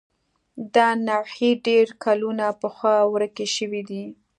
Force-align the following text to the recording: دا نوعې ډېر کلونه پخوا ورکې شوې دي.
دا 0.75 0.87
نوعې 1.09 1.51
ډېر 1.67 1.87
کلونه 2.03 2.45
پخوا 2.61 2.97
ورکې 3.13 3.45
شوې 3.55 3.81
دي. 3.89 4.03